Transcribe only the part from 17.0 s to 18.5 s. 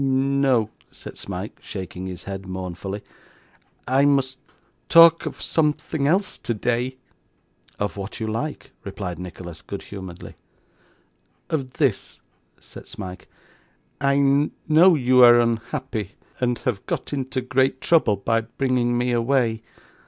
into great trouble by